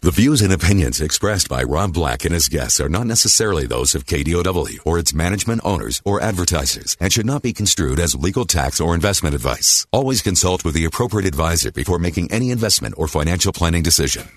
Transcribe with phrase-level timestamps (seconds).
[0.00, 3.96] The views and opinions expressed by Rob Black and his guests are not necessarily those
[3.96, 8.44] of KDOW or its management owners or advertisers and should not be construed as legal
[8.44, 9.88] tax or investment advice.
[9.90, 14.28] Always consult with the appropriate advisor before making any investment or financial planning decision.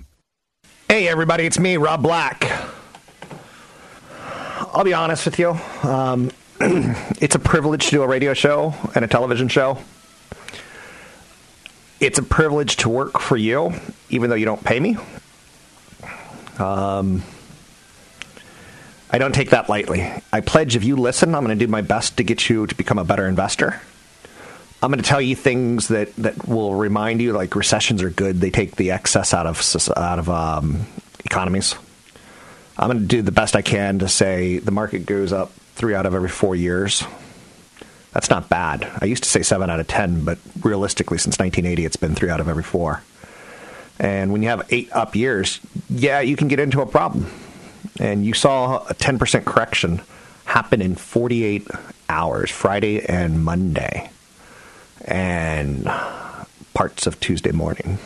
[0.90, 2.52] Hey, everybody, it's me, Rob Black.
[4.74, 5.52] I'll be honest with you.
[5.84, 9.78] Um, it's a privilege to do a radio show and a television show.
[12.00, 13.74] It's a privilege to work for you,
[14.10, 14.98] even though you don't pay me.
[16.60, 17.24] Um,
[19.10, 20.10] I don't take that lightly.
[20.32, 22.76] I pledge if you listen, I'm going to do my best to get you to
[22.76, 23.82] become a better investor.
[24.82, 28.40] I'm going to tell you things that, that will remind you, like recessions are good.
[28.40, 29.62] They take the excess out of
[29.96, 30.88] out of um,
[31.24, 31.76] economies.
[32.78, 35.94] I'm going to do the best I can to say the market goes up three
[35.94, 37.04] out of every four years.
[38.12, 38.90] That's not bad.
[39.00, 42.30] I used to say seven out of ten, but realistically, since 1980, it's been three
[42.30, 43.04] out of every four.
[44.02, 47.28] And when you have eight up years, yeah, you can get into a problem.
[48.00, 50.02] And you saw a 10% correction
[50.46, 51.68] happen in 48
[52.10, 54.10] hours, Friday and Monday,
[55.06, 55.86] and
[56.74, 58.00] parts of Tuesday morning.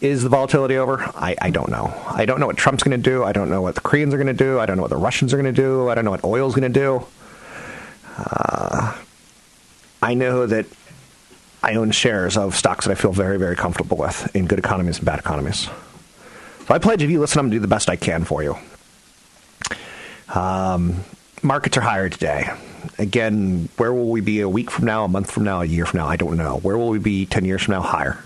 [0.00, 0.98] Is the volatility over?
[0.98, 1.94] I, I don't know.
[2.08, 3.22] I don't know what Trump's going to do.
[3.22, 4.58] I don't know what the Koreans are going to do.
[4.58, 5.88] I don't know what the Russians are going to do.
[5.88, 7.06] I don't know what oil's going to do.
[8.16, 8.96] Uh,
[10.02, 10.66] I know that
[11.62, 14.96] I own shares of stocks that I feel very, very comfortable with in good economies
[14.96, 15.68] and bad economies.
[16.66, 18.42] So I pledge if you listen, I'm going to do the best I can for
[18.42, 18.56] you.
[20.34, 21.04] Um,
[21.42, 22.50] markets are higher today.
[22.98, 25.84] Again, where will we be a week from now, a month from now, a year
[25.84, 26.06] from now?
[26.06, 26.56] I don't know.
[26.58, 27.82] Where will we be 10 years from now?
[27.82, 28.22] Higher.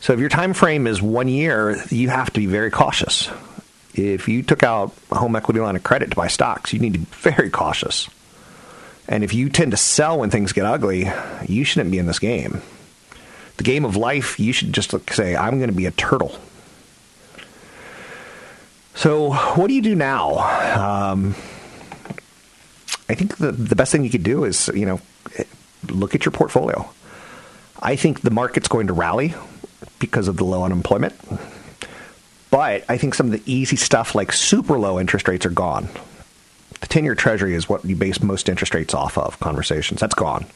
[0.00, 3.30] So if your time frame is one year, you have to be very cautious.
[3.94, 6.94] If you took out a home equity line of credit to buy stocks, you need
[6.94, 8.08] to be very cautious.
[9.08, 11.10] And if you tend to sell when things get ugly,
[11.46, 12.62] you shouldn't be in this game.
[13.56, 16.38] The game of life, you should just say, I'm going to be a turtle.
[18.94, 20.38] So, what do you do now?
[20.78, 21.34] Um,
[23.08, 25.00] I think the, the best thing you could do is, you know,
[25.88, 26.88] look at your portfolio.
[27.80, 29.34] I think the market's going to rally
[29.98, 31.14] because of the low unemployment.
[32.50, 35.88] But I think some of the easy stuff like super low interest rates are gone.
[36.82, 40.00] The 10 year treasury is what you base most interest rates off of, conversations.
[40.00, 40.46] That's gone.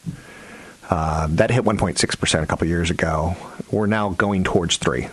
[0.89, 3.35] Uh, that hit 1.6% a couple years ago.
[3.71, 5.07] We're now going towards 3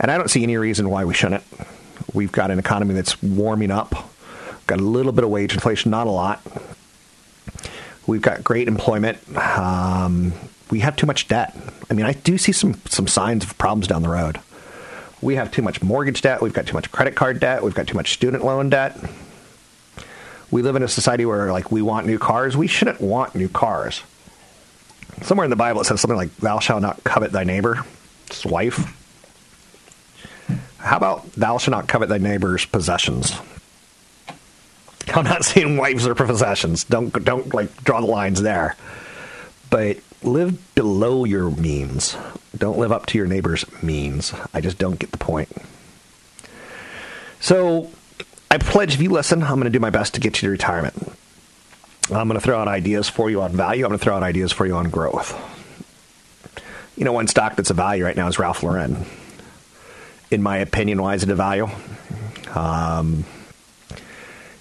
[0.00, 1.44] And I don't see any reason why we shouldn't.
[2.12, 4.10] We've got an economy that's warming up,
[4.66, 6.42] got a little bit of wage inflation, not a lot.
[8.08, 9.18] We've got great employment.
[9.36, 10.32] Um,
[10.70, 11.56] we have too much debt.
[11.88, 14.40] I mean, I do see some, some signs of problems down the road.
[15.20, 16.42] We have too much mortgage debt.
[16.42, 17.62] We've got too much credit card debt.
[17.62, 18.98] We've got too much student loan debt
[20.52, 22.56] we live in a society where like we want new cars.
[22.56, 24.02] We shouldn't want new cars.
[25.22, 27.80] Somewhere in the Bible it says something like, "Thou shalt not covet thy neighbor's
[28.44, 28.98] wife."
[30.78, 33.32] How about thou shalt not covet thy neighbor's possessions?
[35.14, 36.84] I'm not saying wives are possessions.
[36.84, 38.76] Don't don't like draw the lines there.
[39.70, 42.14] But live below your means.
[42.56, 44.34] Don't live up to your neighbor's means.
[44.52, 45.50] I just don't get the point.
[47.40, 47.90] So
[48.52, 50.50] I pledge if you listen, I'm going to do my best to get you to
[50.50, 50.94] retirement.
[52.12, 53.86] I'm going to throw out ideas for you on value.
[53.86, 55.34] I'm going to throw out ideas for you on growth.
[56.94, 59.06] You know, one stock that's a value right now is Ralph Lauren.
[60.30, 61.66] In my opinion, why is it a value?
[62.54, 63.24] Um,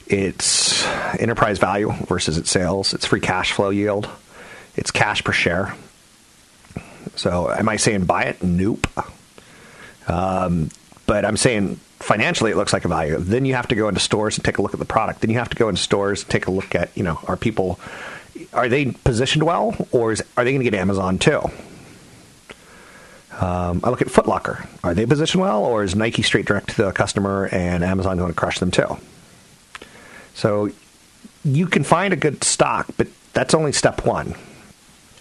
[0.07, 0.87] it's
[1.19, 2.93] enterprise value versus its sales.
[2.93, 4.07] It's free cash flow yield.
[4.77, 5.75] It's cash per share.
[7.17, 8.41] So, am I saying buy it?
[8.41, 8.87] Nope.
[10.07, 10.69] Um,
[11.11, 13.17] but I'm saying financially it looks like a value.
[13.17, 15.19] Then you have to go into stores and take a look at the product.
[15.19, 17.35] Then you have to go into stores and take a look at, you know, are
[17.35, 17.81] people
[18.53, 21.41] are they positioned well or is, are they going to get Amazon too?
[23.41, 24.65] Um, I look at Footlocker.
[24.85, 28.31] Are they positioned well or is Nike straight direct to the customer and Amazon going
[28.31, 28.95] to crush them too?
[30.33, 30.69] So
[31.43, 34.33] you can find a good stock, but that's only step one.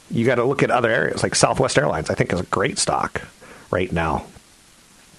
[0.09, 2.11] You got to look at other areas like Southwest Airlines.
[2.11, 3.23] I think is a great stock
[3.73, 4.26] right now.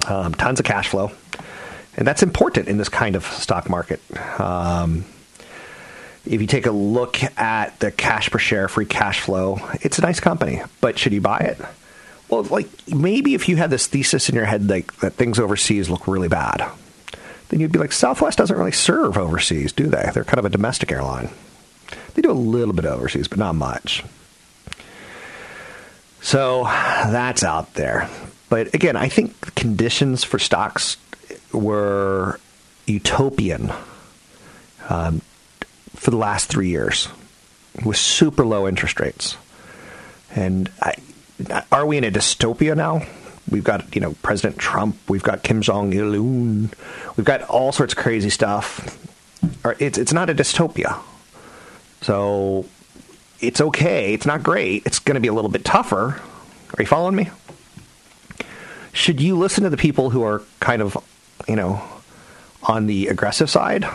[0.07, 1.11] Um, tons of cash flow
[1.95, 3.99] and that's important in this kind of stock market.
[4.39, 5.05] Um,
[6.25, 10.01] if you take a look at the cash per share, free cash flow, it's a
[10.01, 11.59] nice company, but should you buy it?
[12.29, 15.89] Well, like maybe if you had this thesis in your head like that things overseas
[15.89, 16.65] look really bad,
[17.49, 20.09] then you'd be like, Southwest doesn't really serve overseas, do they?
[20.13, 21.29] They're kind of a domestic airline.
[22.13, 24.05] They do a little bit overseas, but not much.
[26.21, 28.09] So that's out there.
[28.51, 30.97] But again, I think conditions for stocks
[31.53, 32.37] were
[32.85, 33.71] utopian
[34.89, 35.21] um,
[35.95, 37.07] for the last three years
[37.85, 39.37] with super low interest rates.
[40.35, 40.95] And I,
[41.71, 43.07] are we in a dystopia now?
[43.49, 44.97] We've got you know President Trump.
[45.07, 46.11] We've got Kim Jong Il.
[46.11, 48.99] We've got all sorts of crazy stuff.
[49.79, 50.99] It's it's not a dystopia.
[52.01, 52.65] So
[53.39, 54.13] it's okay.
[54.13, 54.85] It's not great.
[54.85, 56.19] It's going to be a little bit tougher.
[56.77, 57.29] Are you following me?
[58.93, 60.97] Should you listen to the people who are kind of,
[61.47, 61.81] you know,
[62.63, 63.85] on the aggressive side?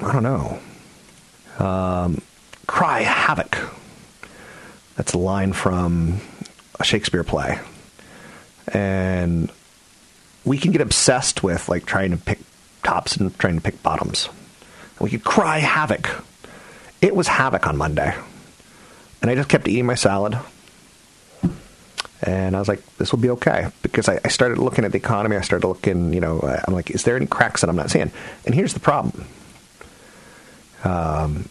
[0.00, 0.58] I don't know.
[1.58, 2.20] Um,
[2.66, 3.58] cry havoc.
[4.96, 6.20] That's a line from
[6.80, 7.58] a Shakespeare play.
[8.72, 9.50] And
[10.44, 12.40] we can get obsessed with like trying to pick
[12.82, 14.28] tops and trying to pick bottoms.
[15.00, 16.24] We could cry havoc.
[17.00, 18.14] It was havoc on Monday.
[19.22, 20.38] And I just kept eating my salad.
[22.22, 23.68] And I was like, this will be okay.
[23.82, 25.36] Because I, I started looking at the economy.
[25.36, 28.10] I started looking, you know, I'm like, is there any cracks that I'm not seeing?
[28.44, 29.26] And here's the problem.
[30.84, 31.48] Um,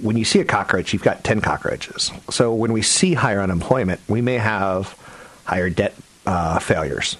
[0.00, 2.10] when you see a cockroach, you've got 10 cockroaches.
[2.30, 4.96] So when we see higher unemployment, we may have
[5.44, 5.94] higher debt
[6.26, 7.16] uh, failures.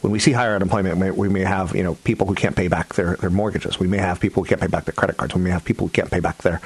[0.00, 2.94] When we see higher unemployment, we may have you know people who can't pay back
[2.94, 3.80] their, their mortgages.
[3.80, 5.34] We may have people who can't pay back their credit cards.
[5.34, 6.60] We may have people who can't pay back their,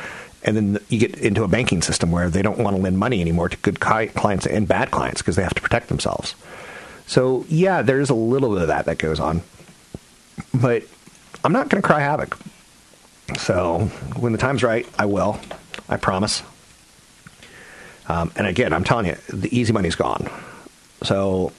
[0.44, 3.20] and then you get into a banking system where they don't want to lend money
[3.20, 6.34] anymore to good clients and bad clients because they have to protect themselves.
[7.06, 9.42] So yeah, there's a little bit of that that goes on,
[10.54, 10.82] but
[11.44, 12.36] I'm not going to cry havoc.
[13.38, 13.80] So
[14.16, 15.38] when the time's right, I will.
[15.88, 16.42] I promise.
[18.08, 20.28] Um, and again, I'm telling you, the easy money's gone.
[21.02, 21.52] So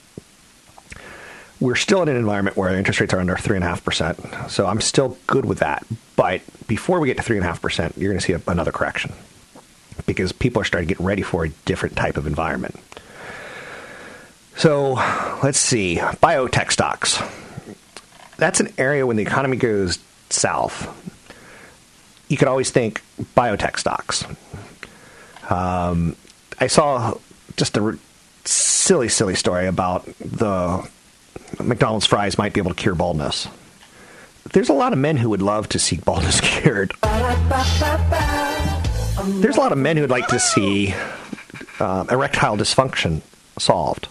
[1.59, 4.49] we're still in an environment where interest rates are under 3.5%.
[4.49, 5.85] So I'm still good with that.
[6.15, 9.13] But before we get to 3.5%, you're going to see a, another correction
[10.05, 12.79] because people are starting to get ready for a different type of environment.
[14.55, 14.93] So
[15.43, 17.21] let's see biotech stocks.
[18.37, 20.87] That's an area when the economy goes south,
[22.27, 23.01] you could always think
[23.35, 24.25] biotech stocks.
[25.49, 26.15] Um,
[26.59, 27.17] I saw
[27.57, 27.97] just a
[28.45, 30.87] silly, silly story about the
[31.61, 33.47] McDonald's fries might be able to cure baldness.
[34.51, 36.93] There's a lot of men who would love to see baldness cured.
[37.01, 37.17] There's
[39.57, 40.93] a lot of men who would like to see
[41.79, 43.21] uh, erectile dysfunction
[43.57, 44.07] solved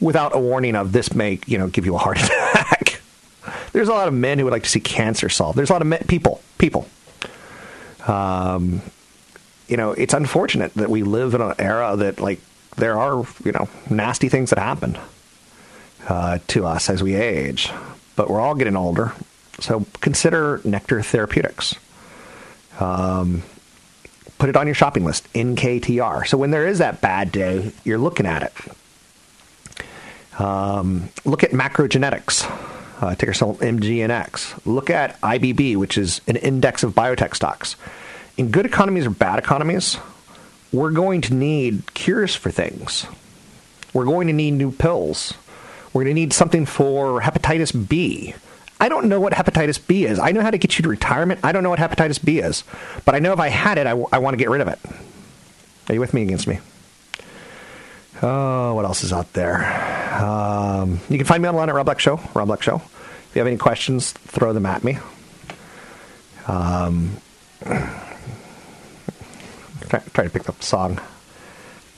[0.00, 3.00] without a warning of this may, you know, give you a heart attack.
[3.72, 5.56] There's a lot of men who would like to see cancer solved.
[5.56, 6.88] There's a lot of men, people, people.
[8.06, 8.82] Um,
[9.68, 12.40] you know, it's unfortunate that we live in an era that like
[12.76, 14.98] there are, you know, nasty things that happen
[16.08, 17.70] uh, to us as we age,
[18.16, 19.12] but we're all getting older.
[19.60, 21.76] So consider Nektar Therapeutics.
[22.80, 23.42] Um,
[24.38, 26.26] put it on your shopping list, NKTR.
[26.26, 28.52] So when there is that bad day, you're looking at it.
[30.40, 34.66] Um, look at MacroGenics, uh, ticker symbol MGNX.
[34.66, 37.76] Look at IBB, which is an index of biotech stocks.
[38.36, 39.98] In good economies or bad economies,
[40.72, 43.06] we're going to need cures for things.
[43.92, 45.34] We're going to need new pills.
[45.92, 48.34] We're going to need something for hepatitis B.
[48.80, 50.18] I don't know what hepatitis B is.
[50.18, 51.40] I know how to get you to retirement.
[51.44, 52.64] I don't know what hepatitis B is.
[53.04, 54.68] But I know if I had it, I, w- I want to get rid of
[54.68, 54.78] it.
[55.88, 56.58] Are you with me against me?
[58.22, 59.64] Oh, what else is out there?
[60.20, 62.76] Um, you can find me online at Rob Black Show, Rob Black Show.
[62.76, 64.98] If you have any questions, throw them at me.
[66.46, 67.16] Um,
[67.64, 67.90] try,
[70.12, 71.00] try to pick up the song.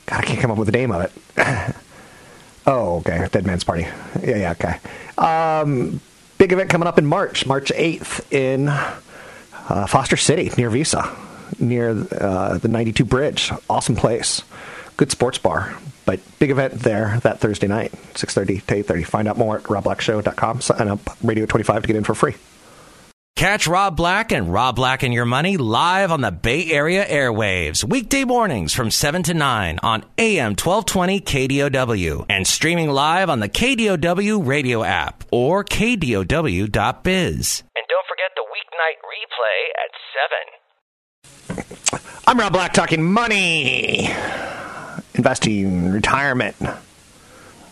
[0.05, 1.75] God, I can't come up with the name of it.
[2.67, 3.27] oh, okay.
[3.31, 3.87] Dead Man's Party.
[4.21, 4.79] Yeah, yeah, okay.
[5.17, 5.99] Um,
[6.37, 11.15] big event coming up in March, March 8th in uh, Foster City near Visa,
[11.59, 13.51] near uh, the 92 Bridge.
[13.69, 14.43] Awesome place.
[14.97, 15.75] Good sports bar.
[16.05, 19.05] But big event there that Thursday night, 6.30 to 8.30.
[19.07, 20.61] Find out more at robblackshow.com.
[20.61, 22.35] Sign up Radio 25 to get in for free.
[23.35, 27.83] Catch Rob Black and Rob Black and Your Money live on the Bay Area airwaves,
[27.83, 33.49] weekday mornings from 7 to 9 on AM 1220 KDOW and streaming live on the
[33.49, 37.63] KDOW radio app or KDOW.biz.
[37.75, 42.13] And don't forget the weeknight replay at 7.
[42.25, 44.09] I'm Rob Black talking money,
[45.13, 46.55] investing, retirement.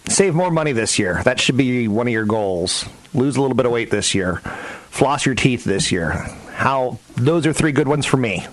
[0.10, 1.24] Save more money this year.
[1.24, 2.84] That should be one of your goals.
[3.14, 4.42] Lose a little bit of weight this year
[4.94, 6.12] floss your teeth this year.
[6.54, 8.46] How those are three good ones for me.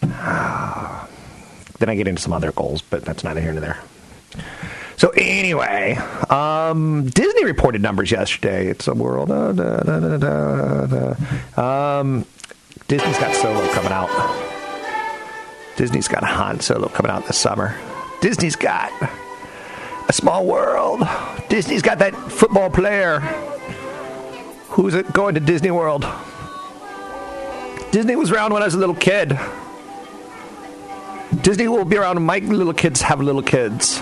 [0.00, 3.78] then I get into some other goals, but that's neither here nor there.
[4.96, 5.96] So anyway,
[6.28, 8.68] um, Disney reported numbers yesterday.
[8.68, 9.30] It's a world.
[9.30, 12.24] Da, da, da, um,
[12.86, 14.10] Disney's got Solo coming out.
[15.76, 17.76] Disney's got Han Solo coming out this summer.
[18.20, 18.92] Disney's got
[20.08, 21.02] a small world.
[21.48, 23.20] Disney's got that football player
[24.70, 26.06] who's it going to Disney World.
[27.90, 29.38] Disney was around when I was a little kid.
[31.42, 33.98] Disney will be around when my little kids have little kids.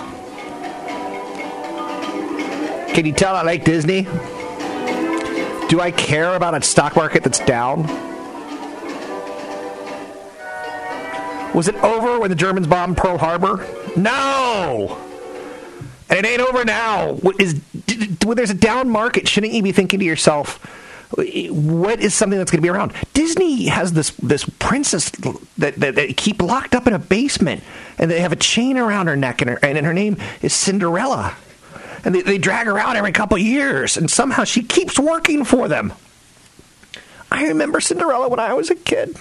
[2.93, 4.03] Can you tell I like Disney?
[5.69, 7.83] Do I care about a stock market that's down?
[11.53, 13.65] Was it over when the Germans bombed Pearl Harbor?
[13.95, 14.97] No!
[16.09, 17.19] And it ain't over now.
[17.39, 17.61] Is,
[18.29, 20.63] when there's a down market, shouldn't you be thinking to yourself,
[21.49, 22.93] what is something that's going to be around?
[23.13, 25.09] Disney has this this princess
[25.57, 27.63] that, that, that, keep locked up in a basement,
[27.97, 31.35] and they have a chain around her neck, and her, and her name is Cinderella
[32.03, 35.67] and they, they drag her out every couple years, and somehow she keeps working for
[35.67, 35.93] them.
[37.31, 39.17] I remember Cinderella when I was a kid.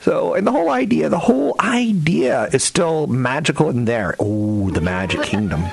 [0.00, 4.14] So, and the whole idea, the whole idea is still magical in there.
[4.18, 5.64] Oh, the Magic Kingdom.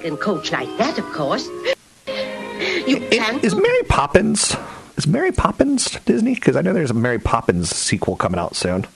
[0.00, 1.46] Can coach like that, of course.
[2.86, 3.40] You can.
[3.40, 4.56] Is Mary Poppins?
[4.96, 6.34] Is Mary Poppins Disney?
[6.34, 8.86] Because I know there's a Mary Poppins sequel coming out soon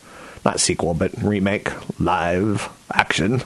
[0.44, 3.42] not sequel, but remake, live action.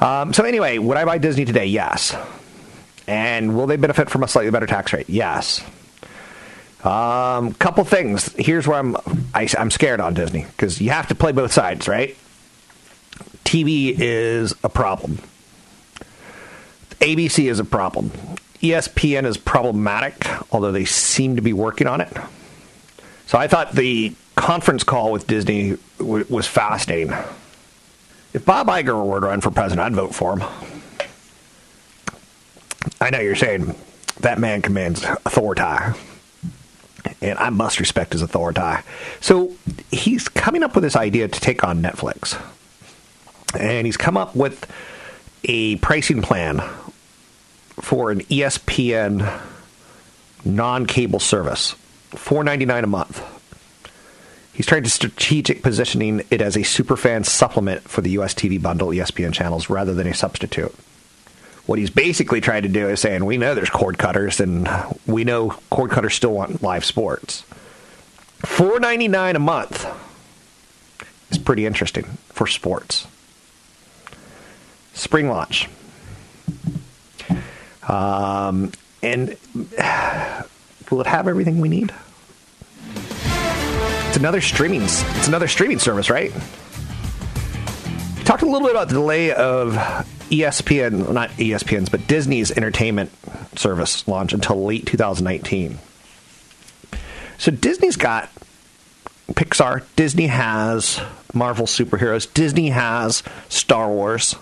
[0.00, 1.66] Um, so anyway, would I buy Disney today?
[1.66, 2.16] Yes.
[3.06, 5.08] And will they benefit from a slightly better tax rate?
[5.08, 5.64] Yes.
[6.84, 8.32] Um, couple things.
[8.38, 8.96] Here's where I'm
[9.34, 12.16] I, am i am scared on Disney because you have to play both sides, right?
[13.44, 15.18] TV is a problem.
[17.00, 18.10] ABC is a problem.
[18.62, 20.14] ESPN is problematic,
[20.52, 22.14] although they seem to be working on it.
[23.26, 27.12] So I thought the conference call with Disney w- was fascinating.
[28.32, 30.48] If Bob Iger were to run for president, I'd vote for him.
[33.00, 33.74] I know you're saying
[34.20, 35.62] that man commands authority,
[37.22, 38.82] and I must respect his authority.
[39.20, 39.52] So
[39.90, 42.38] he's coming up with this idea to take on Netflix,
[43.58, 44.70] and he's come up with
[45.44, 46.62] a pricing plan
[47.80, 49.40] for an ESPN
[50.44, 51.72] non-cable service,
[52.10, 53.22] four ninety nine a month.
[54.52, 58.88] He's trying to strategic positioning it as a superfan supplement for the US TV bundle
[58.88, 60.74] ESPN channels rather than a substitute.
[61.66, 64.68] What he's basically trying to do is saying, we know there's cord cutters, and
[65.06, 67.42] we know cord cutters still want live sports.
[68.44, 69.86] Four ninety nine a month
[71.30, 73.06] is pretty interesting for sports.
[74.94, 75.68] Spring launch.
[77.90, 78.70] Um,
[79.02, 79.36] and
[80.90, 81.92] will it have everything we need?
[84.08, 84.82] It's another streaming.
[84.82, 86.32] It's another streaming service, right?
[86.32, 89.74] We Talked a little bit about the delay of
[90.30, 93.10] ESPN, well, not ESPN's, but Disney's entertainment
[93.56, 95.78] service launch until late 2019.
[97.38, 98.30] So Disney's got
[99.32, 99.84] Pixar.
[99.96, 101.00] Disney has
[101.34, 102.32] Marvel superheroes.
[102.32, 104.36] Disney has Star Wars.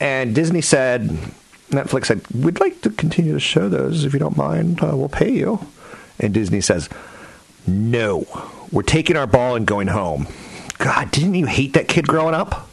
[0.00, 1.16] And Disney said,
[1.72, 4.82] Netflix said, we'd like to continue to show those if you don't mind.
[4.82, 5.66] Uh, we'll pay you.
[6.18, 6.88] And Disney says,
[7.66, 8.26] no,
[8.70, 10.28] we're taking our ball and going home.
[10.78, 12.68] God, didn't you hate that kid growing up?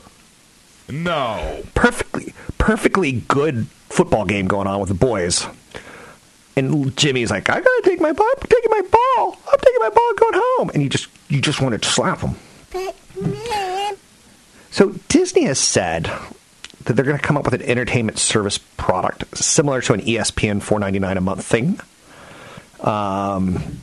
[0.89, 1.63] No.
[1.75, 5.45] Perfectly, perfectly good football game going on with the boys.
[6.55, 8.27] And Jimmy's like, I gotta take my ball.
[8.41, 9.39] I'm taking my ball.
[9.51, 10.71] I'm taking my ball and going home.
[10.73, 12.35] And you just, you just want to slap him.
[14.71, 16.11] So Disney has said
[16.85, 20.61] that they're going to come up with an entertainment service product similar to an ESPN
[20.61, 21.79] 4.99 a month thing.
[22.81, 23.77] Um,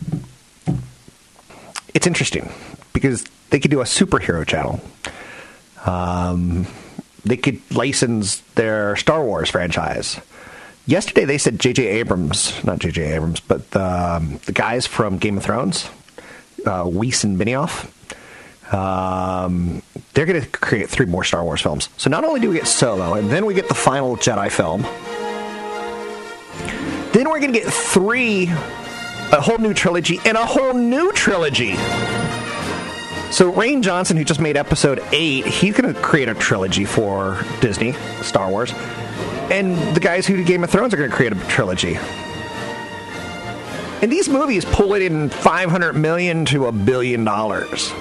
[1.94, 2.50] it's interesting
[2.92, 4.80] because they could do a superhero channel.
[5.84, 6.66] Um,
[7.24, 10.20] they could license their Star Wars franchise.
[10.86, 11.84] Yesterday, they said J.J.
[11.84, 13.14] Abrams, not J.J.
[13.14, 15.90] Abrams, but the, um, the guys from Game of Thrones,
[16.64, 17.90] uh, Weiss and Benioff,
[18.72, 19.82] um,
[20.14, 21.88] they're going to create three more Star Wars films.
[21.96, 24.82] So not only do we get Solo, and then we get the final Jedi film,
[27.12, 28.48] then we're going to get three
[29.32, 31.74] a whole new trilogy and a whole new trilogy.
[33.32, 37.44] So Rian Johnson, who just made Episode Eight, he's going to create a trilogy for
[37.60, 37.92] Disney,
[38.22, 38.72] Star Wars,
[39.50, 41.98] and the guys who did Game of Thrones are going to create a trilogy.
[44.02, 47.92] And these movies pull it in 500 million to a billion dollars.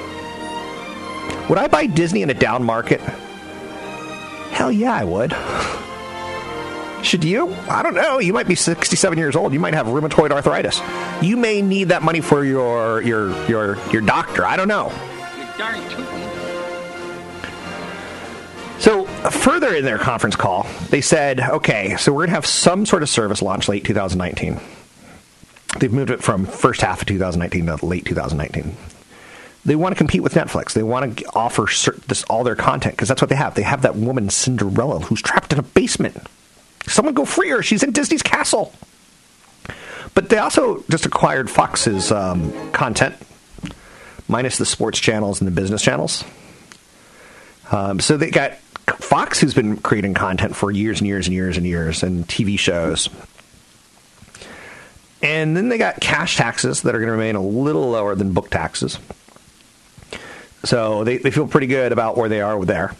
[1.49, 3.01] Would I buy Disney in a down market?
[4.51, 5.35] Hell yeah, I would.
[7.05, 7.53] Should you?
[7.69, 8.17] I don't know.
[8.19, 9.53] You might be 67 years old.
[9.53, 10.81] You might have rheumatoid arthritis.
[11.21, 14.43] You may need that money for your your your your doctor.
[14.43, 14.91] I don't know.
[18.79, 22.85] So further in their conference call, they said, okay, so we're going to have some
[22.85, 24.59] sort of service launch late 2019.
[25.79, 28.75] They've moved it from first half of 2019 to late 2019.
[29.65, 30.74] They want to compete with Netflix.
[30.74, 31.65] They want to offer
[32.07, 33.55] this, all their content because that's what they have.
[33.55, 36.17] They have that woman Cinderella who's trapped in a basement.
[36.88, 37.63] Someone go free her.
[37.63, 38.74] She's in Disney's castle.
[40.13, 43.15] But they also just acquired Fox's um, content,
[44.27, 46.24] minus the sports channels and the business channels.
[47.72, 48.53] Um, so they got
[49.00, 52.57] Fox, who's been creating content for years and years and years and years, and TV
[52.57, 53.10] shows.
[55.24, 58.31] And then they got cash taxes that are going to remain a little lower than
[58.31, 59.00] book taxes.
[60.65, 62.95] So they, they feel pretty good about where they are there.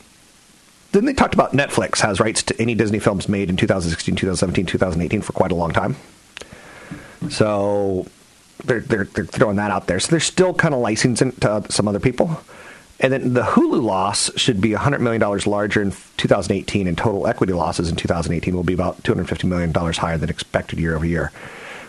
[0.92, 4.66] Then they talked about Netflix has rights to any Disney films made in 2016, 2017,
[4.66, 5.98] 2018 for quite a long time.
[7.30, 8.08] So
[8.64, 10.00] they're, they're, they're throwing that out there.
[10.00, 12.40] So they're still kind of licensing to some other people.
[13.00, 17.52] And then the Hulu loss should be $100 million larger in 2018, and total equity
[17.52, 21.32] losses in 2018 will be about $250 million higher than expected year over year.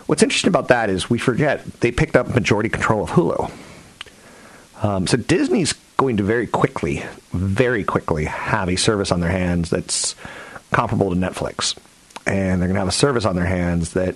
[0.07, 3.51] What's interesting about that is we forget they picked up majority control of Hulu.
[4.81, 9.69] Um, so Disney's going to very quickly, very quickly have a service on their hands
[9.69, 10.15] that's
[10.71, 11.77] comparable to Netflix.
[12.25, 14.15] And they're going to have a service on their hands that,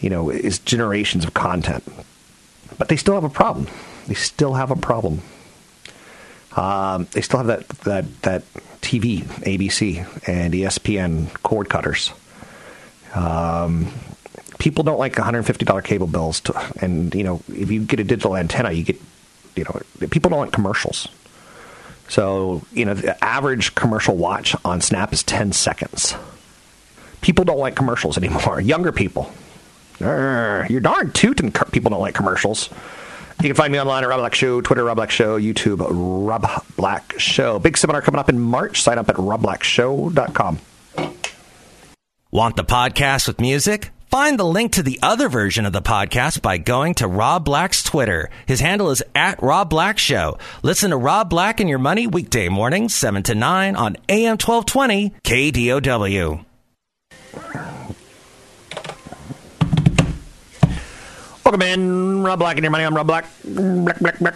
[0.00, 1.84] you know, is generations of content.
[2.78, 3.66] But they still have a problem.
[4.06, 5.20] They still have a problem
[6.56, 12.12] um, they still have that that that TV, ABC and ESPN cord cutters.
[13.14, 13.92] Um,
[14.58, 18.36] people don't like $150 cable bills, to, and you know if you get a digital
[18.36, 19.00] antenna, you get
[19.56, 21.08] you know people don't like commercials.
[22.08, 26.14] So you know the average commercial watch on Snap is 10 seconds.
[27.20, 28.60] People don't like commercials anymore.
[28.72, 29.32] Younger people,
[30.00, 32.68] you're darn tootin' people don't like commercials.
[33.40, 36.46] You can find me online at Rob Black Show, Twitter Rob Black Show, YouTube Rob
[36.76, 37.58] Black Show.
[37.58, 38.82] Big seminar coming up in March.
[38.82, 40.58] Sign up at robblackshow.com.
[42.30, 43.90] Want the podcast with music?
[44.12, 47.82] Find the link to the other version of the podcast by going to Rob Black's
[47.82, 48.28] Twitter.
[48.44, 50.36] His handle is at Rob Black Show.
[50.62, 55.14] Listen to Rob Black and Your Money weekday mornings, 7 to 9 on AM 1220
[55.24, 56.44] KDOW.
[61.42, 62.84] Welcome in, Rob Black and your money.
[62.84, 63.24] I'm Rob Black.
[63.42, 64.34] Black, black, black.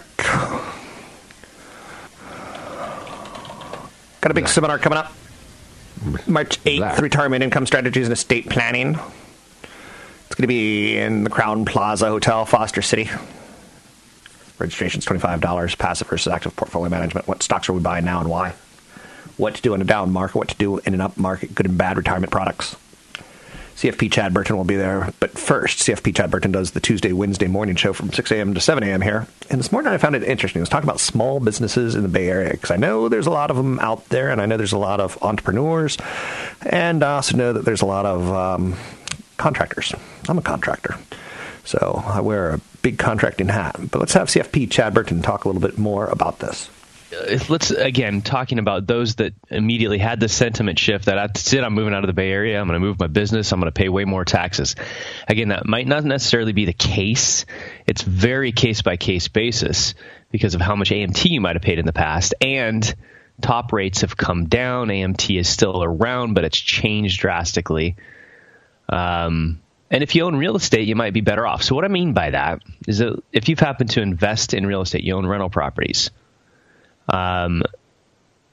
[4.21, 4.47] Got a big black.
[4.47, 5.13] seminar coming up.
[6.25, 6.97] March 8th, black.
[6.99, 8.99] retirement income strategies and estate planning.
[10.37, 13.09] Going to be in the Crowne Plaza Hotel, Foster City.
[14.59, 15.79] Registration's $25.
[15.79, 17.27] Passive versus active portfolio management.
[17.27, 18.53] What stocks are we buying now and why?
[19.37, 21.65] What to do in a down market, what to do in an up market, good
[21.65, 22.75] and bad retirement products.
[23.77, 25.11] CFP Chad Burton will be there.
[25.19, 28.53] But first, CFP Chad Burton does the Tuesday, Wednesday morning show from 6 a.m.
[28.53, 29.01] to 7 a.m.
[29.01, 29.25] here.
[29.49, 30.59] And this morning I found it interesting.
[30.59, 33.31] I was talking about small businesses in the Bay Area because I know there's a
[33.31, 35.97] lot of them out there, and I know there's a lot of entrepreneurs,
[36.63, 38.75] and I also know that there's a lot of um,
[39.37, 39.93] contractors.
[40.27, 40.97] I'm a contractor.
[41.63, 43.75] So I wear a big contracting hat.
[43.91, 46.69] But let's have CFP Chad Burton talk a little bit more about this.
[47.13, 51.63] Uh, let's again talking about those that immediately had the sentiment shift that that's it
[51.63, 53.71] i'm moving out of the bay area i'm going to move my business i'm going
[53.71, 54.75] to pay way more taxes
[55.25, 57.45] again that might not necessarily be the case
[57.85, 59.93] it's very case by case basis
[60.31, 62.93] because of how much amt you might have paid in the past and
[63.41, 67.95] top rates have come down amt is still around but it's changed drastically
[68.89, 71.63] um, and if you own real estate, you might be better off.
[71.63, 74.81] So, what I mean by that is that if you've happened to invest in real
[74.81, 76.11] estate, you own rental properties,
[77.07, 77.63] um,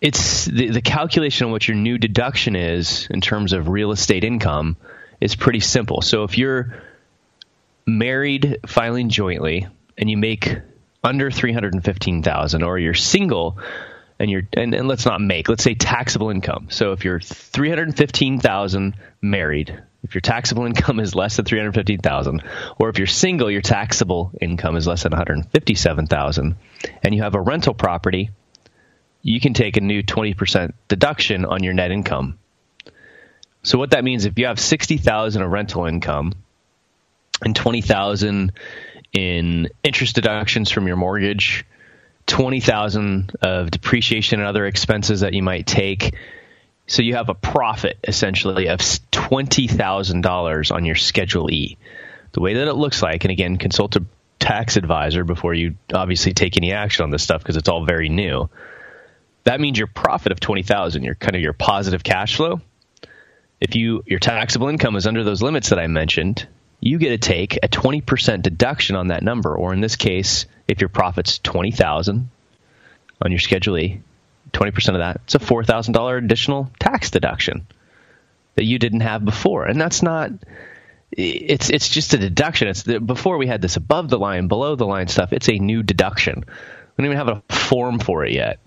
[0.01, 4.23] it's the, the calculation on what your new deduction is in terms of real estate
[4.23, 4.77] income
[5.21, 6.03] is pretty simple.
[6.03, 6.83] So if you're
[7.87, 9.67] married filing jointly
[9.97, 10.59] and you make
[11.03, 13.59] under 315,000 or you're single
[14.19, 16.69] and you're and, and, let's not make let's say taxable income.
[16.71, 22.43] So if you're 315,000 married, if your taxable income is less than 315,000
[22.79, 26.57] or if you're single your taxable income is less than 157,000
[27.03, 28.31] and you have a rental property
[29.25, 32.39] you can take a new 20% deduction on your net income.
[33.63, 36.35] So what that means if you have 60,000 of rental income
[37.43, 38.53] and 20,000
[39.15, 41.65] in interest deductions from your mortgage,
[42.27, 46.15] 20,000 of depreciation and other expenses that you might take,
[46.87, 51.79] so you have a profit essentially of $20,000 on your schedule E.
[52.33, 54.05] The way that it looks like and again consult a
[54.39, 58.09] tax advisor before you obviously take any action on this stuff because it's all very
[58.09, 58.51] new
[59.45, 62.61] that means your profit of 20,000, your kind of your positive cash flow
[63.65, 66.47] if you your taxable income is under those limits that I mentioned,
[66.81, 70.81] you get to take a 20% deduction on that number, or in this case, if
[70.81, 72.29] your profit's 20,000
[73.23, 74.03] on your Schedule E,
[74.53, 77.67] 20% of that, it's a $4,000 additional tax deduction
[78.55, 79.67] that you didn't have before.
[79.67, 80.31] And that's not
[81.17, 82.69] it's it's just a deduction.
[82.69, 85.33] It's the, before we had this above the line, below the line stuff.
[85.33, 86.45] It's a new deduction.
[86.97, 88.59] We don't even have a form for it yet.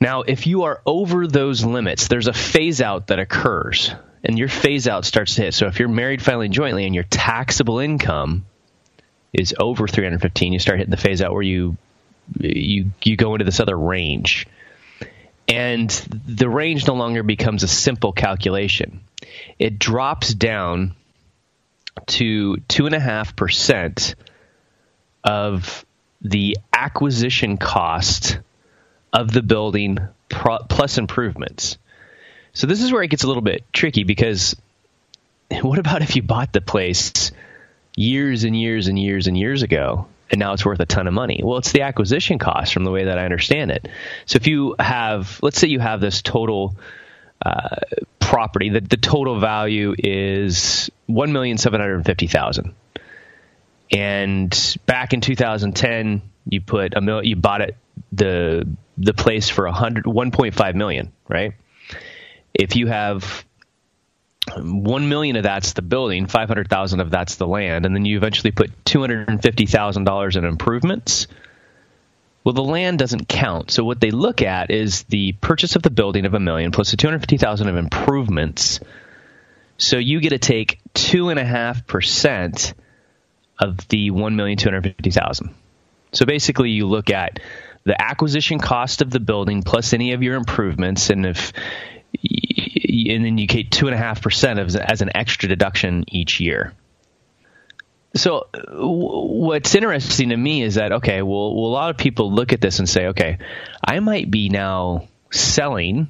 [0.00, 4.48] Now, if you are over those limits, there's a phase out that occurs, and your
[4.48, 5.54] phase out starts to hit.
[5.54, 8.44] So if you're married filing jointly and your taxable income
[9.32, 11.76] is over 315, you start hitting the phase out where you
[12.40, 14.46] you you go into this other range.
[15.46, 19.00] And the range no longer becomes a simple calculation.
[19.58, 20.94] It drops down
[22.06, 24.14] to two and a half percent
[25.22, 25.84] of
[26.22, 28.38] the acquisition cost
[29.12, 31.78] of the building plus improvements.
[32.54, 34.56] So this is where it gets a little bit tricky because
[35.62, 37.32] what about if you bought the place
[37.96, 41.14] years and years and years and years ago and now it's worth a ton of
[41.14, 41.40] money?
[41.42, 43.88] Well, it's the acquisition cost from the way that I understand it.
[44.26, 46.76] So if you have, let's say you have this total
[47.44, 47.76] uh,
[48.18, 52.74] property, that the total value is one million seven hundred fifty thousand.
[53.92, 57.76] And back in 2010, you put a mil, you bought it
[58.12, 58.66] the
[58.98, 61.52] the place for a hundred 1.5 million, right?
[62.52, 63.44] If you have
[64.58, 68.04] one million of that's the building, five hundred thousand of that's the land, and then
[68.04, 71.26] you eventually put two hundred and fifty thousand dollars in improvements.
[72.44, 73.70] Well, the land doesn't count.
[73.70, 76.90] So what they look at is the purchase of the building of a million plus
[76.90, 78.80] the two hundred fifty thousand of improvements.
[79.78, 82.74] So you get to take two and a half percent
[83.58, 85.54] of the one million two hundred fifty thousand.
[86.12, 87.40] So basically, you look at
[87.84, 91.52] the acquisition cost of the building plus any of your improvements, and if
[93.14, 96.72] and then you get two and a half percent as an extra deduction each year.
[98.16, 102.52] So what's interesting to me is that okay, well, well, a lot of people look
[102.52, 103.38] at this and say, okay,
[103.84, 106.08] I might be now selling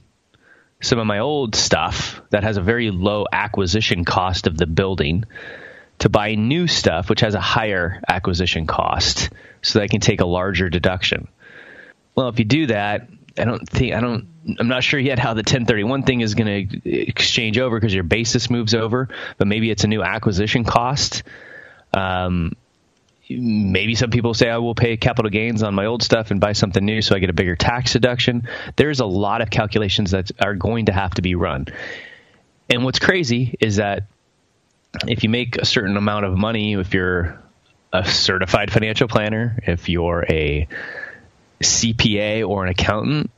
[0.82, 5.24] some of my old stuff that has a very low acquisition cost of the building
[6.00, 9.30] to buy new stuff which has a higher acquisition cost
[9.62, 11.28] so that I can take a larger deduction.
[12.14, 15.34] Well, if you do that, I don't think I don't I'm not sure yet how
[15.34, 19.70] the 1031 thing is going to exchange over because your basis moves over, but maybe
[19.70, 21.22] it's a new acquisition cost.
[21.92, 22.52] Um,
[23.28, 26.52] maybe some people say I will pay capital gains on my old stuff and buy
[26.52, 28.48] something new so I get a bigger tax deduction.
[28.76, 31.66] There's a lot of calculations that are going to have to be run.
[32.68, 34.04] And what's crazy is that
[35.06, 37.42] if you make a certain amount of money, if you're
[37.92, 40.68] a certified financial planner, if you're a
[41.60, 43.30] CPA or an accountant,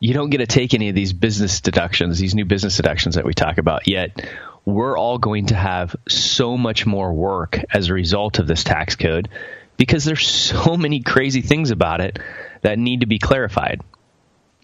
[0.00, 3.24] you don't get to take any of these business deductions, these new business deductions that
[3.24, 3.88] we talk about.
[3.88, 4.28] Yet
[4.64, 8.96] we're all going to have so much more work as a result of this tax
[8.96, 9.28] code
[9.76, 12.18] because there's so many crazy things about it
[12.62, 13.80] that need to be clarified.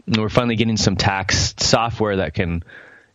[0.07, 2.63] And we're finally getting some tax software that can,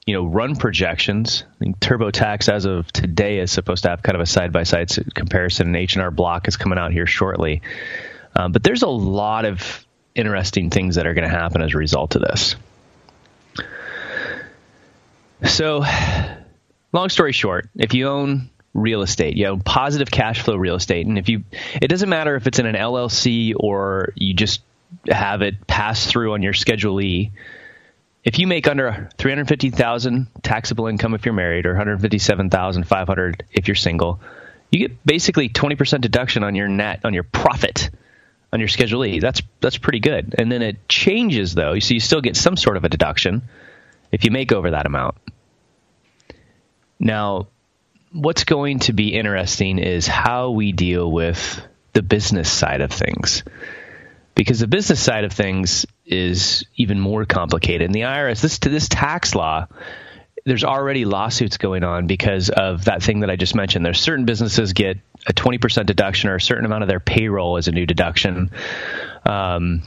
[0.05, 1.43] you know, run projections.
[1.55, 4.63] I think TurboTax, as of today, is supposed to have kind of a side by
[4.63, 7.61] side comparison, and H and R Block is coming out here shortly.
[8.35, 11.77] Um, but there's a lot of interesting things that are going to happen as a
[11.77, 12.55] result of this.
[15.45, 15.83] So,
[16.91, 21.07] long story short, if you own real estate, you own positive cash flow real estate,
[21.07, 21.43] and if you,
[21.81, 24.61] it doesn't matter if it's in an LLC or you just
[25.09, 27.31] have it pass through on your Schedule E.
[28.23, 34.19] If you make under 350,000 taxable income if you're married or 157,500 if you're single,
[34.71, 37.89] you get basically 20% deduction on your net on your profit
[38.51, 39.19] on your Schedule E.
[39.19, 40.35] That's that's pretty good.
[40.37, 43.43] And then it changes though, so you still get some sort of a deduction
[44.11, 45.15] if you make over that amount.
[46.99, 47.47] Now,
[48.11, 51.61] what's going to be interesting is how we deal with
[51.93, 53.43] the business side of things.
[54.35, 57.85] Because the business side of things is even more complicated.
[57.85, 59.67] And the IRS, this to this tax law,
[60.45, 63.85] there's already lawsuits going on because of that thing that I just mentioned.
[63.85, 67.67] There's certain businesses get a 20% deduction or a certain amount of their payroll as
[67.67, 68.51] a new deduction.
[69.25, 69.83] Um,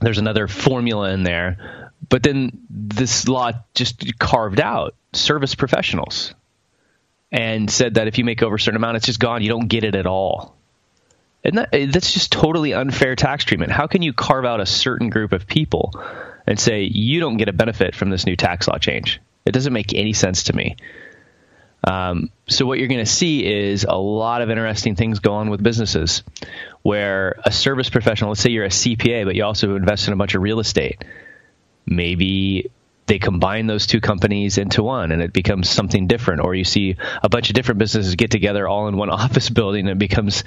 [0.00, 1.90] there's another formula in there.
[2.08, 6.34] But then this law just carved out service professionals
[7.30, 9.42] and said that if you make over a certain amount, it's just gone.
[9.42, 10.56] You don't get it at all.
[11.44, 13.72] And that, that's just totally unfair tax treatment.
[13.72, 15.92] How can you carve out a certain group of people
[16.46, 19.20] and say you don't get a benefit from this new tax law change?
[19.46, 20.76] It doesn't make any sense to me.
[21.84, 25.50] Um, so what you're going to see is a lot of interesting things go on
[25.50, 26.22] with businesses
[26.82, 30.16] where a service professional, let's say you're a CPA, but you also invest in a
[30.16, 31.04] bunch of real estate.
[31.86, 32.70] Maybe
[33.06, 36.94] they combine those two companies into one and it becomes something different or you see
[37.24, 40.44] a bunch of different businesses get together all in one office building and it becomes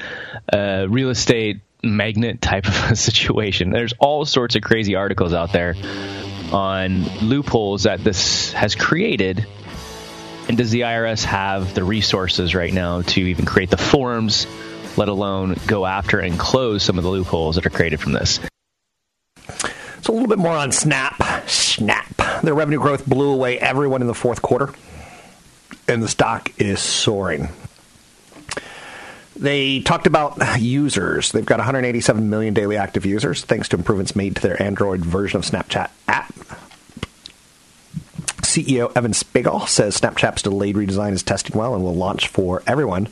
[0.54, 5.52] a real estate magnet type of a situation there's all sorts of crazy articles out
[5.52, 5.76] there
[6.54, 9.46] on loopholes that this has created
[10.54, 14.46] and does the IRS have the resources right now to even create the forms
[14.98, 18.40] let alone go after and close some of the loopholes that are created from this
[20.04, 21.16] so a little bit more on Snap.
[21.48, 22.42] Snap.
[22.44, 24.74] Their revenue growth blew away everyone in the fourth quarter,
[25.88, 27.48] and the stock is soaring.
[29.38, 31.32] They talked about users.
[31.32, 35.38] They've got 187 million daily active users thanks to improvements made to their Android version
[35.38, 36.34] of Snapchat app.
[38.54, 43.08] CEO Evan Spiegel says Snapchat's delayed redesign is testing well and will launch for everyone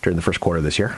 [0.00, 0.96] during the first quarter of this year.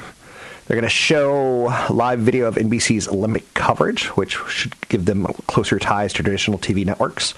[0.67, 5.81] They're going to show live video of NBC's Olympic coverage, which should give them closer
[5.81, 7.35] ties to traditional TV networks,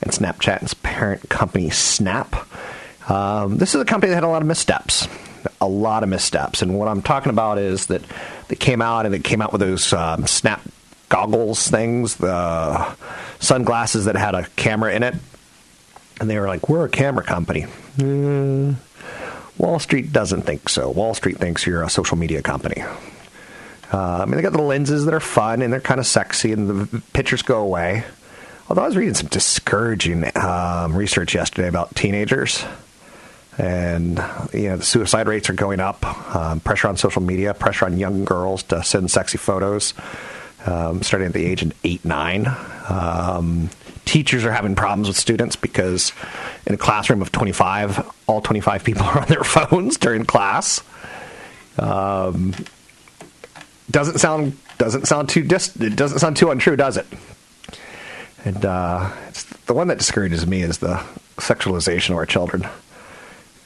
[0.00, 2.48] and Snapchat's parent company, Snap.
[3.10, 5.06] Um, this is a company that had a lot of missteps.
[5.60, 6.62] A lot of missteps.
[6.62, 8.00] And what I'm talking about is that
[8.48, 10.62] they came out and they came out with those um, Snap
[11.10, 12.96] goggles things, the
[13.40, 15.14] sunglasses that had a camera in it.
[16.22, 17.66] And they were like, we're a camera company.
[17.96, 18.76] Mm
[19.58, 20.90] Wall Street doesn't think so.
[20.90, 22.82] Wall Street thinks you're a social media company.
[23.92, 26.52] Uh, I mean, they got the lenses that are fun and they're kind of sexy,
[26.52, 28.04] and the pictures go away.
[28.68, 32.64] Although I was reading some discouraging um, research yesterday about teenagers,
[33.58, 34.16] and
[34.52, 36.04] you know the suicide rates are going up.
[36.34, 39.92] Um, pressure on social media, pressure on young girls to send sexy photos,
[40.64, 42.44] um, starting at the age of eight, nine.
[42.88, 43.70] Um,
[44.04, 46.12] teachers are having problems with students because
[46.66, 50.82] in a classroom of 25, all 25 people are on their phones during class.
[51.78, 52.54] Um,
[53.90, 57.06] doesn't sound doesn't sound too dis- it doesn't sound too untrue, does it?
[58.44, 59.10] And uh,
[59.66, 60.96] the one that discourages me is the
[61.36, 62.66] sexualization of our children.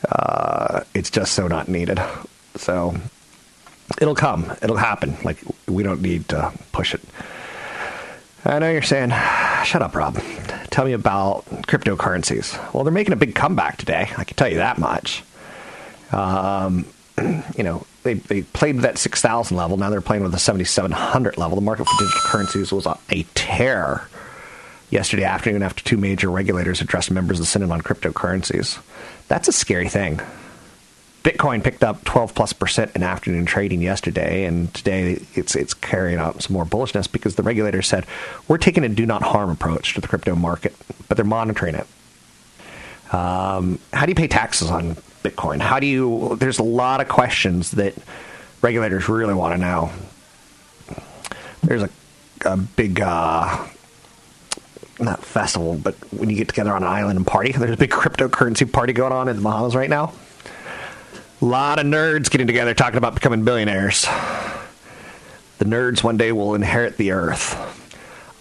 [0.09, 2.01] Uh, it's just so not needed.
[2.57, 2.95] So
[4.01, 4.53] it'll come.
[4.63, 5.17] It'll happen.
[5.25, 7.01] Like we don't need to push it.
[8.47, 9.11] I know you're saying,
[9.65, 10.19] shut up, Rob.
[10.71, 12.73] Tell me about cryptocurrencies.
[12.73, 14.09] Well, they're making a big comeback today.
[14.17, 15.25] I can tell you that much.
[16.13, 16.87] Um,
[17.57, 19.77] you know, they, they played with that 6,000 level.
[19.77, 21.57] Now they're playing with the 7,700 level.
[21.57, 24.07] The market for digital currencies was a tear
[24.91, 28.81] yesterday afternoon after two major regulators addressed members of the Senate on cryptocurrencies.
[29.29, 30.21] That's a scary thing.
[31.27, 36.21] Bitcoin picked up 12 plus percent in afternoon trading yesterday, and today it's it's carrying
[36.21, 38.07] out some more bullishness because the regulator said
[38.47, 40.73] we're taking a do not harm approach to the crypto market,
[41.09, 41.87] but they're monitoring it.
[43.13, 45.59] Um, how do you pay taxes on Bitcoin?
[45.61, 46.37] How do you?
[46.39, 47.95] There's a lot of questions that
[48.63, 49.91] regulators really want to know.
[51.65, 51.91] There's a,
[52.45, 53.67] a big uh,
[55.01, 57.91] not festival, but when you get together on an island and party, there's a big
[57.91, 60.13] cryptocurrency party going on in the Bahamas right now.
[61.41, 64.07] A lot of nerds getting together talking about becoming billionaires.
[65.59, 67.55] The nerds one day will inherit the earth.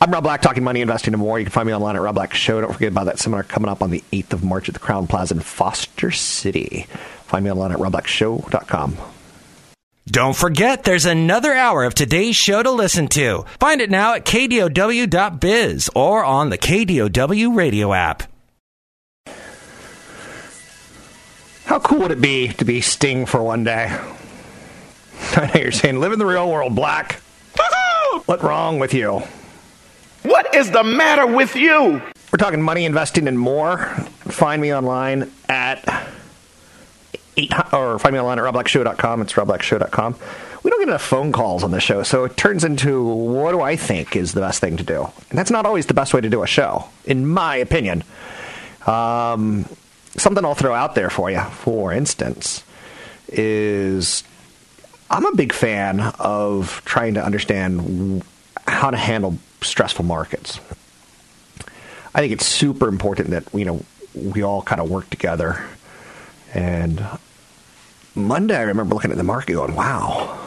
[0.01, 1.39] I'm Rob Black, talking money, investing, and more.
[1.39, 2.61] You can find me online at Rob Black Show.
[2.61, 5.09] Don't forget about that seminar coming up on the 8th of March at the Crowne
[5.09, 6.87] Plaza in Foster City.
[7.25, 8.97] Find me online at robblackshow.com.
[10.07, 13.43] Don't forget, there's another hour of today's show to listen to.
[13.59, 18.23] Find it now at kdow.biz or on the KDOW radio app.
[21.65, 23.85] How cool would it be to be Sting for one day?
[25.35, 27.21] I know you're saying, live in the real world, Black.
[28.25, 29.21] What's wrong with you?
[30.23, 32.01] What is the matter with you?
[32.31, 33.85] We're talking money, investing, and more.
[34.25, 36.07] Find me online at
[37.37, 39.21] eight, or find me online at robblackshow.com.
[39.21, 40.15] It's robblackshow.com.
[40.63, 43.61] We don't get enough phone calls on the show, so it turns into what do
[43.61, 45.07] I think is the best thing to do?
[45.29, 48.03] And that's not always the best way to do a show, in my opinion.
[48.87, 49.65] Um,
[50.17, 52.63] something I'll throw out there for you, for instance,
[53.27, 54.23] is
[55.09, 58.23] I'm a big fan of trying to understand
[58.67, 60.59] how to handle stressful markets.
[62.13, 65.65] I think it's super important that you know we all kind of work together.
[66.53, 67.05] And
[68.15, 70.39] Monday, I remember looking at the market going, "Wow,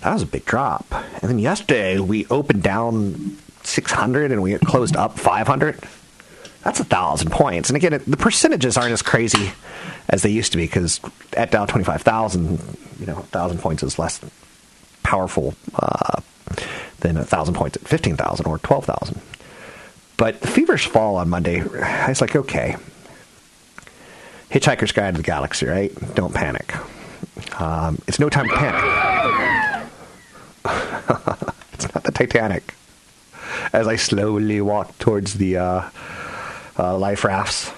[0.00, 0.86] that was a big drop."
[1.20, 5.80] And then yesterday, we opened down 600 and we closed up 500
[6.64, 7.68] that's a thousand points.
[7.70, 9.52] And again, it, the percentages aren't as crazy
[10.08, 11.00] as they used to be because
[11.36, 12.60] at Dow twenty five thousand,
[12.98, 14.20] you know, thousand points is less
[15.02, 16.20] powerful uh,
[17.00, 19.20] than a thousand points at fifteen thousand or twelve thousand.
[20.16, 22.76] But the feverish fall on Monday, I was like, okay,
[24.50, 25.92] Hitchhiker's Guide to the Galaxy, right?
[26.14, 26.74] Don't panic.
[27.60, 29.84] Um, it's no time to panic.
[31.72, 32.74] it's not the Titanic.
[33.72, 35.88] as I slowly walk towards the uh,
[36.78, 37.72] uh, life rafts.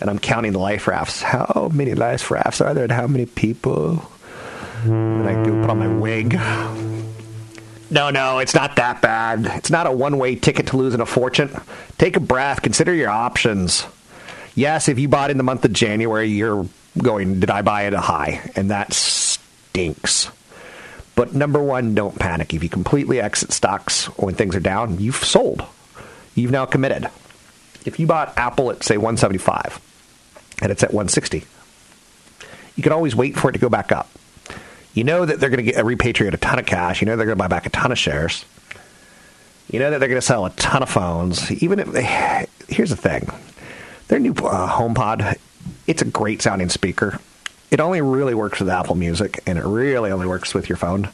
[0.00, 1.22] And I'm counting the life rafts.
[1.22, 4.06] How many life rafts are there and how many people?
[4.84, 6.34] And I do put on my wig.
[7.88, 9.46] No, no, it's not that bad.
[9.56, 11.50] It's not a one way ticket to losing a fortune.
[11.98, 13.86] Take a breath, consider your options.
[14.54, 16.66] Yes, if you bought in the month of January, you're
[16.98, 18.50] going, did I buy at a high?
[18.56, 20.30] And that stinks.
[21.14, 22.52] But number one, don't panic.
[22.52, 25.64] If you completely exit stocks when things are down, you've sold.
[26.34, 27.08] You've now committed.
[27.86, 29.80] If you bought Apple at, say, 175
[30.60, 31.44] and it's at 160,
[32.74, 34.10] you can always wait for it to go back up.
[34.92, 37.00] You know that they're going to repatriate a ton of cash.
[37.00, 38.44] You know they're going to buy back a ton of shares.
[39.70, 41.50] You know that they're going to sell a ton of phones.
[41.62, 43.30] Even if they, here's the thing,
[44.08, 45.36] their new uh, HomePod,
[45.86, 47.20] it's a great sounding speaker.
[47.70, 51.08] It only really works with Apple Music, and it really only works with your phone.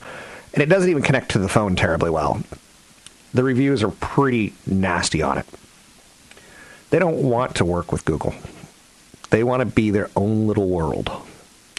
[0.55, 2.43] And it doesn't even connect to the phone terribly well.
[3.33, 5.47] The reviews are pretty nasty on it.
[6.93, 8.35] They don't want to work with Google.
[9.31, 11.11] They want to be their own little world,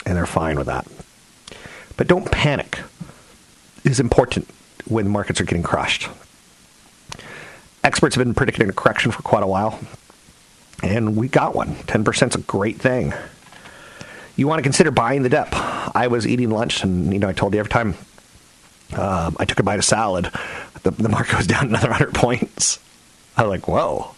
[0.08, 0.88] and they're fine with that.
[1.98, 2.80] But don't panic.
[3.84, 4.50] Is important
[4.88, 6.10] when markets are getting crushed.
[7.84, 9.80] Experts have been predicting a correction for quite a while,
[10.82, 11.76] and we got one.
[11.76, 13.14] 10% is a great thing.
[14.36, 15.50] You want to consider buying the dip.
[15.54, 17.94] I was eating lunch, and you know, I told you every time
[18.98, 20.32] um, I took a bite of salad,
[20.82, 22.80] the, the market was down another 100 points.
[23.38, 24.13] I was like, whoa,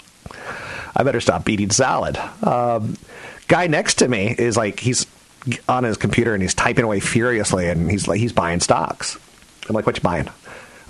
[0.95, 2.17] I better stop eating salad.
[2.41, 2.95] Um,
[3.47, 5.05] guy next to me is like, he's
[5.67, 9.17] on his computer and he's typing away furiously, and he's like, he's buying stocks.
[9.67, 10.29] I'm like, what you buying?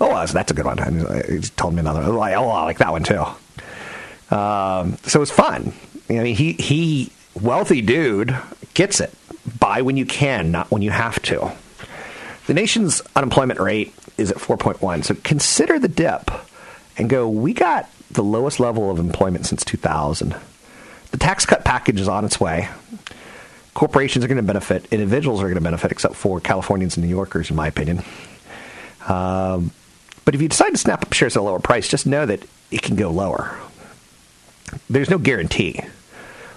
[0.00, 0.78] Oh, that's a good one.
[0.78, 2.02] And he's told me another.
[2.12, 3.24] Like, oh, I like that one too.
[4.34, 5.72] Um, so it was fun.
[6.08, 8.36] You know, he he wealthy dude
[8.74, 9.12] gets it.
[9.58, 11.52] Buy when you can, not when you have to.
[12.46, 15.04] The nation's unemployment rate is at 4.1.
[15.04, 16.30] So consider the dip
[16.96, 20.34] and go, we got the lowest level of employment since 2000.
[21.10, 22.68] The tax cut package is on its way.
[23.74, 27.10] Corporations are going to benefit, individuals are going to benefit, except for Californians and New
[27.10, 28.02] Yorkers, in my opinion.
[29.06, 29.70] Um,
[30.24, 32.44] but if you decide to snap up shares at a lower price, just know that
[32.70, 33.56] it can go lower.
[34.90, 35.80] There's no guarantee,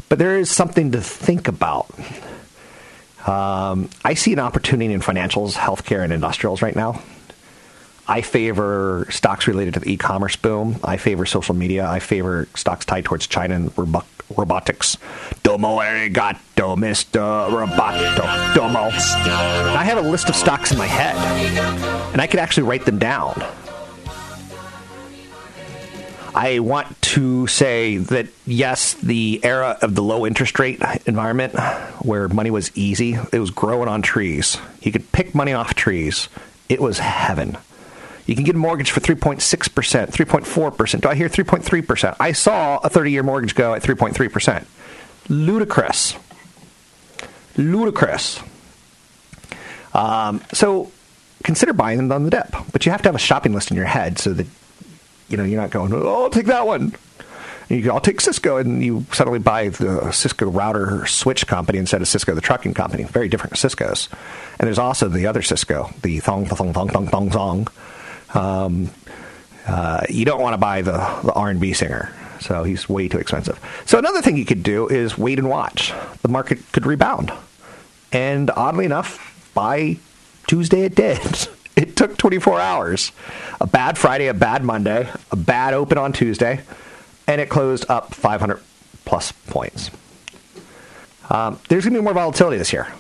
[0.08, 1.88] but there is something to think about.
[3.28, 7.02] Um, I see an opportunity in financials, healthcare, and industrials right now.
[8.10, 10.80] I favor stocks related to the e-commerce boom.
[10.84, 11.88] I favor social media.
[11.88, 14.04] I favor stocks tied towards China and robo-
[14.36, 14.98] robotics.
[15.44, 17.48] Domo arigato, Mr.
[17.52, 18.56] Roboto.
[18.56, 18.90] Domo.
[18.90, 21.16] I have a list of stocks in my head,
[22.12, 23.44] and I could actually write them down.
[26.34, 31.54] I want to say that yes, the era of the low interest rate environment
[32.02, 34.58] where money was easy, it was growing on trees.
[34.82, 36.28] You could pick money off trees.
[36.70, 37.58] It was heaven.
[38.30, 41.02] You can get a mortgage for 3.6%, 3.4%.
[41.02, 42.16] Do I hear 3.3%?
[42.20, 44.66] I saw a 30 year mortgage go at 3.3%.
[45.30, 46.16] Ludicrous.
[47.58, 48.40] Ludicrous.
[49.96, 50.92] Um, so
[51.44, 53.78] consider buying them on the dip, but you have to have a shopping list in
[53.78, 54.46] your head so that
[55.28, 56.94] you know you're not going, oh, I'll take that one.
[57.70, 62.04] And you, I'll take Cisco, and you suddenly buy the Cisco router switch company instead
[62.04, 63.06] of Sysco the trucking company.
[63.06, 64.08] Very different Cisco's.
[64.60, 67.68] And there's also the other Sisqó, the thong thong thong thong thong thong.
[68.34, 68.92] Um,
[69.68, 72.14] uh, you don't want to buy the, the R&B singer.
[72.40, 73.60] So he's way too expensive.
[73.86, 75.94] So another thing you could do is wait and watch.
[76.22, 77.32] The market could rebound.
[78.12, 79.98] And oddly enough, by
[80.48, 81.48] Tuesday it did.
[81.76, 83.14] It took 24 hours.
[83.62, 86.60] A bad Friday, a bad Monday, a bad open on Tuesday,
[87.26, 88.60] and it closed up 500
[89.06, 89.90] plus points.
[91.30, 92.92] Um, there's going to be more volatility this year.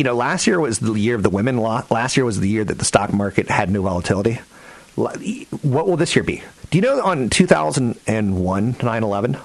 [0.00, 1.58] You know, last year was the year of the women.
[1.58, 4.40] Last year was the year that the stock market had no volatility.
[4.94, 6.42] What will this year be?
[6.70, 9.36] Do you know on 2001, 9 11,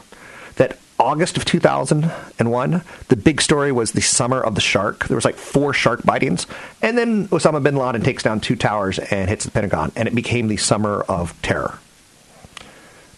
[0.55, 5.09] that August of 2001, the big story was the summer of the shark.
[5.09, 6.45] There was like four shark bitings,
[6.81, 10.15] and then Osama bin Laden takes down two towers and hits the Pentagon, and it
[10.15, 11.79] became the summer of terror.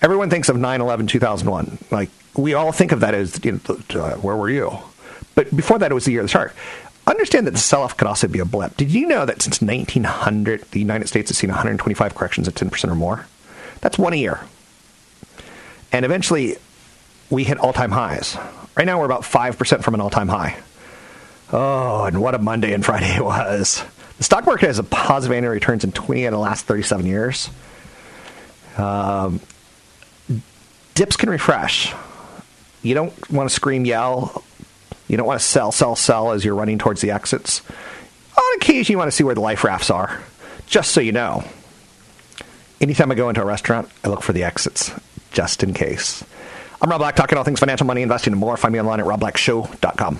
[0.02, 1.78] Everyone thinks of 9/11 2001.
[1.92, 4.80] Like we all think of that as you know, uh, where were you?
[5.38, 6.56] But before that, it was the year of the shark.
[7.08, 8.76] Understand that the sell-off could also be a blip.
[8.76, 12.92] Did you know that since 1900, the United States has seen 125 corrections at 10%
[12.92, 13.26] or more?
[13.80, 14.42] That's one a year.
[15.94, 16.58] And eventually,
[17.30, 18.38] we hit all time highs.
[18.76, 20.58] Right now, we're about 5% from an all time high.
[21.54, 23.84] Oh, and what a Monday and Friday it was.
[24.18, 27.50] The stock market has a positive annual returns in 20 of the last 37 years.
[28.78, 29.40] Um,
[30.94, 31.94] dips can refresh.
[32.82, 34.44] You don't want to scream, yell.
[35.08, 37.62] You don't want to sell, sell, sell as you're running towards the exits.
[38.38, 40.22] On occasion, you want to see where the life rafts are,
[40.68, 41.44] just so you know.
[42.82, 44.92] anytime I go into a restaurant, I look for the exits
[45.32, 46.24] just in case.
[46.82, 48.56] I'm Rob Black, talking all things financial, money, investing, and more.
[48.58, 50.20] Find me online at robblackshow.com.